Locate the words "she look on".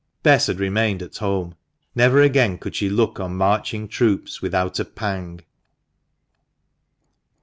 2.75-3.35